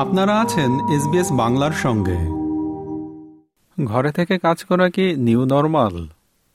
[0.00, 2.18] আপনারা আছেন এসবিএস বাংলার সঙ্গে।
[3.84, 6.08] ঘরে থেকে কাজ করা কি নিউ নর্মাল?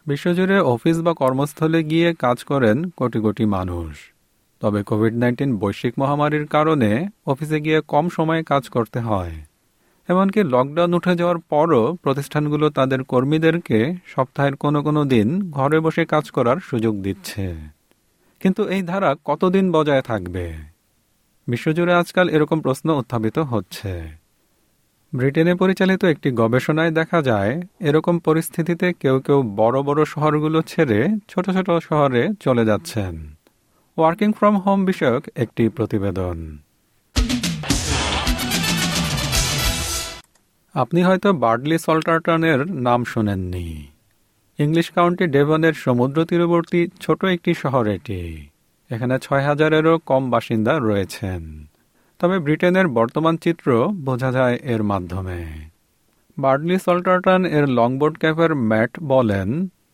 [0.08, 4.14] বিশ্বজুড়ে অফিস বা কর্মস্থলে গিয়ে কাজ করেন কোটি কোটি মানুষ।
[4.60, 9.32] তবে কোভিড নাইন্টিন বৈশ্বিক মহামারীর কারণে অফিসে গিয়ে কম সময়ে কাজ করতে হয়।
[10.08, 16.32] এমনকি লকডাউন উঠে যাওয়ার পরও প্রতিষ্ঠানগুলো তাদের কর্মীদেরকে সপ্তাহের কোনো কোনো দিন ঘরে বসে কাজ
[16.32, 17.56] করার সুযোগ দিচ্ছে।
[18.40, 20.75] কিন্তু এই ধারা কতদিন বজায় থাকবে?
[21.48, 24.12] বিশ্বজুড়ে আজকাল এরকম প্রশ্ন উত্থাপিত হচ্ছে।
[25.16, 31.50] ব্রিটেনে পরিচালিত একটি গবেষণায় দেখা যায়, এরকম পরিস্থিতিতে কেউ কেউ বড় বড় শহরগুলো ছেড়ে ছোট
[31.50, 33.36] ছোট শহরে চলে যাচ্ছেন।
[33.98, 36.58] ওয়ার্কিং ফ্রম হোম বিষয়ক একটি প্রতিবেদন।
[40.74, 43.88] আপনি হয়তো বার্ডলি সল্টারটনের নাম শোনেননি।
[44.60, 48.50] ইংলিশ কাউন্টি ডেভনের সমুদ্র তীরবর্তী ছোট একটি শহর এটি।
[48.92, 51.42] এখানে ছয় হাজারেরও কম বাসিন্দা রয়েছেন।
[52.20, 53.68] তবে ব্রিটেনের বর্তমান চিত্র
[54.08, 55.40] বোঝা যায় এর মাধ্যমে।
[56.38, 59.50] বার্ডলি সল্টারটন এর লংবোর্ড ক্যাফের ম্যাট বলেন,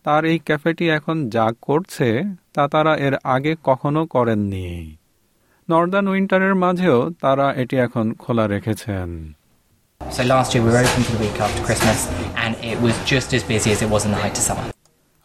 [0.05, 2.09] তার এই ক্যাফেটি এখন যা করছে,
[2.55, 4.69] তা তারা এর আগে কখনো করেননি।
[5.69, 9.09] নর্দার্ন উইন্টারের মাঝেও তারা এটি এখন খোলা রেখেছেন।
[10.01, 11.99] So last year we were open for the week after Christmas,
[12.43, 14.65] and it was just as busy as it was in the height of summer.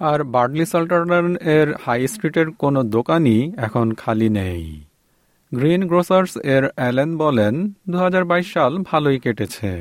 [0.01, 4.63] আর বার্ডলি সল্টারন এর হাই স্ট্রিটের কোনো দোকানই এখন খালি নেই
[5.53, 7.55] গ্রিন গ্রোসার্স এর অ্যালেন বলেন
[7.89, 9.73] দু হাজার বাইশ সাল ভালোই কেটেছে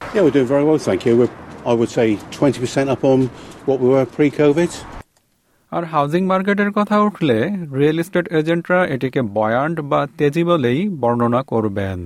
[0.00, 1.14] Yeah, we're doing very well, thank you.
[1.16, 1.34] We're,
[1.66, 3.18] I would say 20% up on
[3.66, 4.70] what we were pre-COVID.
[5.72, 7.38] আর হাউজিং মার্কেটের কথা উঠলে
[7.74, 12.00] রিয়েল এস্টেট এজেন্টরা এটিকে বয়ান্ড বা তেজি বলেই বর্ণনা করবেন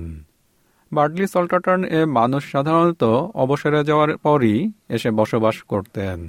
[0.91, 3.03] বার্ডলি সল্টাটন এ মানুষ সাধারণত
[3.43, 4.57] অবসরে যাওয়ার পরই
[4.89, 6.19] এসে বসবাস করতেন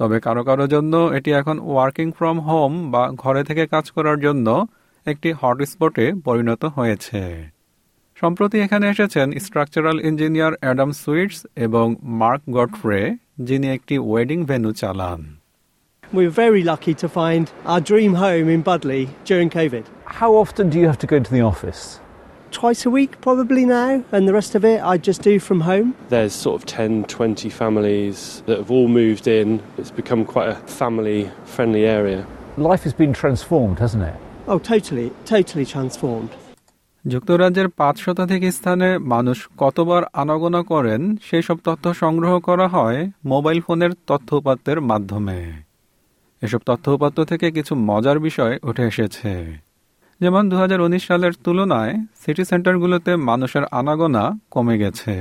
[0.00, 4.48] তবে কারও কারও জন্য এটি এখন ওয়ার্কিং ফ্রম হোম বা ঘরে থেকে কাজ করার জন্য
[5.06, 7.22] একটি হটস্পটে পরিণত হয়েছে
[8.16, 11.86] সম্প্রতি এখানে এসেছেন স্ট্রাকচারাল ইঞ্জিনিয়ার অ্যাডাম সুইটস এবং
[12.20, 13.00] মার্ক গডফ্রে
[13.40, 15.22] যিনি একটি ওয়েডিং ভেন্যু চালান
[16.12, 19.84] We were very lucky to find our dream home in Budley during COVID.
[20.18, 21.82] How often do you have to go to the office?
[22.51, 25.93] Twice a week, probably now, and the rest of it I just do from home.
[26.09, 29.61] There's sort of 10, 20 families that have all moved in.
[29.77, 32.25] It's become quite a family friendly area.
[32.57, 34.15] Life has been transformed, hasn't it?
[34.47, 36.29] Oh, totally, totally transformed.
[37.05, 43.59] যুক্তরাজ্যের পাঁচ শতাধিক স্থানে মানুষ কতবার আনাগোনা করেন সেই সব তথ্য সংগ্রহ করা হয় মোবাইল
[43.61, 45.39] ফোনের তথ্য উপাত্তের মাধ্যমে
[46.41, 49.31] এসব তথ্য উপাত্ত থেকে কিছু মজার বিষয় উঠে এসেছে
[50.20, 55.14] যেমন দু হাজার উনিশ সালের তুলনায় সিটি সেন্টারগুলোতে মানুষের আনাগোনা কমে গেছে।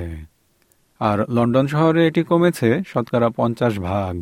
[1.01, 4.15] আর লন্ডন শহরে এটি কমেছে শতকরা পঞ্চাশ ভাগ।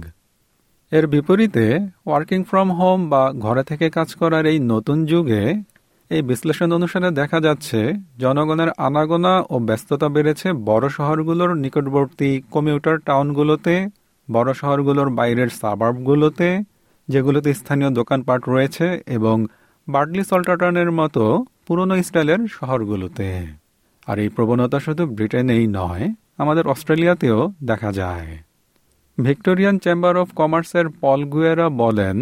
[0.91, 1.65] এর বিপরীতে
[2.05, 5.43] ওয়ার্কিং ফ্রম হোম বা ঘরে থেকে কাজ করার এই নতুন যুগে
[6.11, 7.79] এই বিশ্লেষণ অনুসারে দেখা যাচ্ছে
[8.19, 13.75] জনগণের আনাগোনা ও ব্যস্ততা বেড়েছে বড় শহরগুলোর নিকটবর্তী কমিউটার টাউনগুলোতে,
[14.27, 16.49] বড় শহরগুলোর বাইরের সাবার্বগুলোতে
[17.07, 19.37] যেগুলোতে স্থানীয় দোকানপাট রয়েছে এবং
[19.88, 21.24] বার্ডলি সল্টাটনের মতো
[21.66, 23.28] পুরনো স্টাইলের শহরগুলোতে
[24.06, 26.04] আর এই প্রবণতা শুধু ব্রিটেনেই নয়
[26.38, 28.28] আমাদের অস্ট্রেলিয়াতেও দেখা যায়
[29.18, 32.16] ভিক্টোরিয়ান চেম্বার অফ কমার্সের পল গুয়েরা বলেন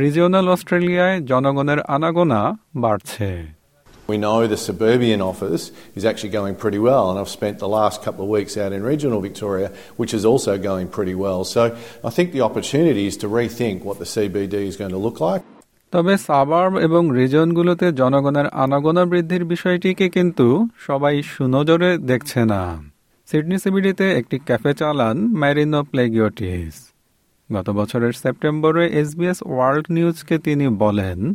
[0.00, 2.40] রিজিওনাল অস্ট্রেলিয়ায় জনগণের আনাগোনা
[2.76, 3.30] বাড়ছে
[4.08, 7.96] We know the suburban office is actually going pretty well, and I've spent the last
[8.02, 11.40] couple of weeks out in regional Victoria, which is also going pretty well.
[11.46, 11.60] So
[12.04, 15.42] I think the opportunity is to rethink what the CBD is going to look like.
[15.91, 22.83] তবে suburb এবং রিজনগুলোতে জনগণের আনাগোনা বৃদ্ধির বিষয়টিকে কিন্তু সবাই সুনজরে দেখছে না।
[23.25, 26.75] সিডনি সিবিডিতে একটি ক্যাফে চালান ম্যারিনো প্লেগিওটিস
[27.53, 31.33] গত বছরের সেপ্টেম্বরে এসবিএস ওয়ার্ল্ড নিউজকে তিনি বলেন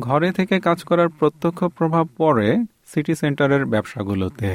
[0.00, 4.52] ঘরে থেকে কাজ করার প্রত্যক্ষ প্রভাব পড়ে সিটি সেন্টারের ব্যবসাগুলোতে।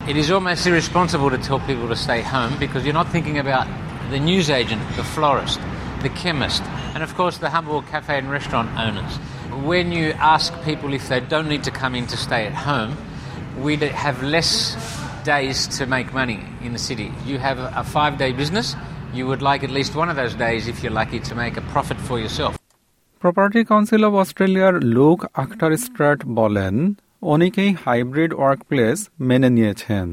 [0.00, 3.66] It is almost irresponsible to tell people to stay home because you're not thinking about
[4.12, 5.60] the newsagent, the florist,
[6.05, 9.13] the chemist, and of course the humble cafe and restaurant owners.
[9.69, 12.91] When you ask people if they don't need to come in to stay at home,
[13.65, 14.51] we have less
[15.23, 17.11] days to make money in the city.
[17.25, 18.75] You have a five day business,
[19.13, 21.65] you would like at least one of those days, if you're lucky, to make a
[21.73, 22.53] profit for yourself.
[23.23, 26.75] Property council of অস্ট্রেলিয়ার look আখটার Strat বলেন
[27.33, 28.97] অনেকেই hybrid workplace
[29.29, 30.07] মেনে নিয়েছেন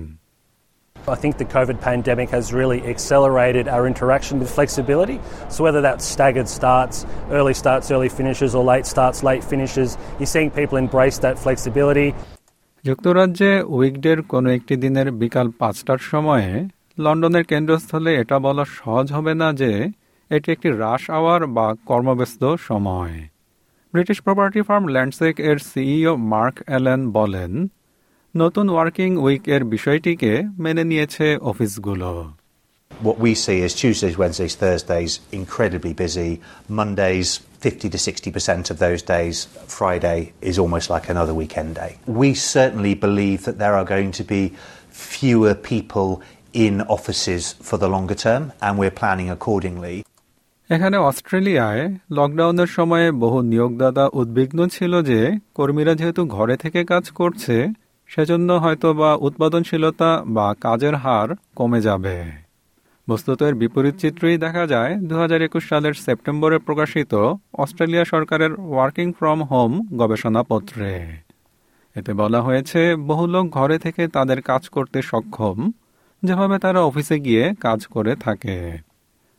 [1.05, 5.19] I think the COVID pandemic has really accelerated our interaction with flexibility.
[5.50, 10.25] So, whether that's staggered starts, early starts, early finishes, or late starts, late finishes, you're
[10.27, 12.09] seeing people embrace that flexibility.
[12.83, 16.50] যুক্তরাজ্যে উইকডের কোনো একটি দিনের বিকাল পাঁচটার সময়ে
[16.97, 19.71] লন্ডনের কেন্দ্রস্থলে এটা বলা সহজ হবে না যে
[20.31, 23.15] এটি একটি রাশ আওয়ার বা কর্মব্যস্ত সময়
[23.94, 27.51] ব্রিটিশ প্রপার্টি ফার্ম ল্যান্ডসেক এর সিইও মার্ক অ্যালেন বলেন
[28.35, 30.31] নতুন ওয়ার্কিং উইকের বিষয়টিকে
[30.63, 32.09] মেনে নিয়েছে অফিসগুলো
[32.91, 36.31] What we see is Tuesdays, Wednesdays, Thursdays incredibly busy.
[36.80, 39.35] Mondays, 50 to 60% of those days.
[39.80, 41.91] Friday is almost like another weekend day.
[42.21, 44.44] We certainly believe that there are going to be
[45.12, 46.09] fewer people
[46.65, 49.95] in offices for the longer term, and we're planning accordingly.
[50.69, 51.83] এখানে অস্ট্রেলিয়ায়
[52.18, 55.19] লকডাউনের সময়ে বহু নিয়োগদাতা উদ্বিগ্ন ছিল যে
[55.57, 57.56] কর্মীরা যেহেতু ঘরে থেকে কাজ করছে
[58.15, 62.18] সেজন্য হয়তো বা উৎপাদনশীলতা বা কাজের হার কমে যাবে।
[63.10, 67.13] বস্তুত এর বিপরীত চিত্রই দেখা যায় দু হাজার একুশ সালের সেপ্টেম্বরে প্রকাশিত
[67.54, 71.04] অস্ট্রেলিয়া সরকারের ওয়ার্কিং ফ্রম হোম গবেষণাপত্রে।
[71.95, 75.71] এতে বলা হয়েছে, বহু লোক ঘরে থেকে তাদের কাজ করতে সক্ষম,
[76.24, 78.77] যেভাবে তারা অফিসে গিয়ে কাজ করে থাকে।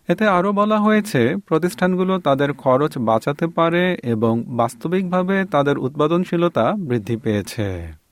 [0.08, 8.03] এতে আরও বলা হয়েছে, প্রতিষ্ঠানগুলো তাদের খরচ বাঁচাতে পারে এবং বাস্তবিকভাবে তাদের উৎপাদনশীলতা বৃদ্ধি পেয়েছে।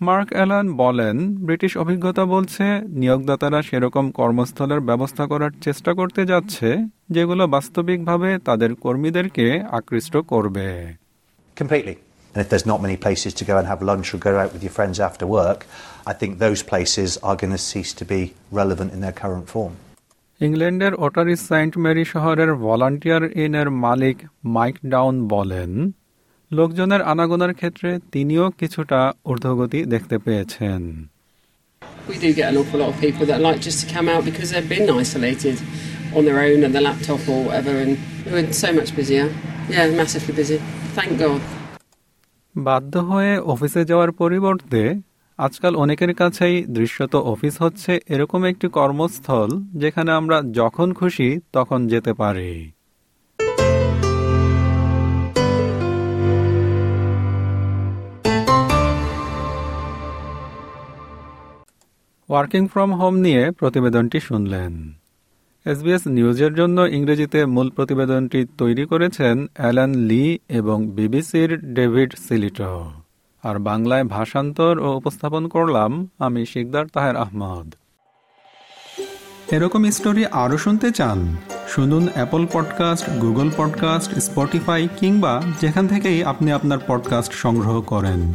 [0.00, 1.16] মার্ক অ্যালান বলেন
[1.46, 2.64] ব্রিটিশ অভিজ্ঞতা বলছে
[3.00, 6.68] নিয়োগদাতারা সেরকম কর্মস্থলের ব্যবস্থা করার চেষ্টা করতে যাচ্ছে
[7.10, 9.46] যেগুলো বাস্তবিকভাবে তাদের কর্মীদেরকে
[9.78, 10.68] আকৃষ্ট করবে
[11.56, 11.96] Completely.
[12.34, 14.62] And if there's not many places to go and have lunch or go out with
[14.62, 15.60] your friends after work,
[16.06, 18.20] I think those places are going to cease to be
[18.52, 19.74] relevant in their current form.
[20.40, 24.16] ইংল্যান্ডের Ottery Saint Mary শহরের volunteer ইনের মালিক
[24.56, 25.70] mic down বলেন
[26.50, 30.82] লোকজনের আনাগোনার ক্ষেত্রে তিনিও কিছুটা ঊর্ধ্বগতি দেখতে পেয়েছেন
[32.08, 34.48] We do get an awful lot of people that like just to come out because
[34.52, 35.56] they've been isolated
[36.14, 37.92] on their own and their laptop or whatever, and
[38.26, 39.26] we're so much busier.
[39.68, 40.58] Yeah, massively busy.
[40.96, 41.40] Thank God.
[42.54, 44.82] বাধ্য হয়ে অফিসে যাওয়ার পরিবর্তে
[45.38, 49.50] আজকাল অনেকের কাছেই দৃশ্যত office হচ্ছে এরকম একটি কর্মস্থল
[49.82, 52.50] যেখানে আমরা যখন খুশি তখন যেতে পারি
[62.36, 64.92] ওয়ার্কিং ফ্রম হোম নিয়ে প্রতিবেদনটি শুনলেন।
[65.64, 72.90] এসবিএস নিউজের জন্য ইংরেজিতে মূল প্রতিবেদনটি তৈরি করেছেন অ্যালান লি এবং বিবিসির ডেভিড সিলিটো।
[73.42, 77.74] আর বাংলায় ভাষান্তর ও উপস্থাপন করলাম আমি শিকদার তাহের আহমদ।
[79.50, 81.36] এরকম স্টোরি আরও শুনতে চান,
[81.68, 88.32] শুনুন Apple podcast, Google podcast, Spotify কিংবা যেখান থেকেই আপনি আপনার পডকাস্ট সংগ্রহ করেন।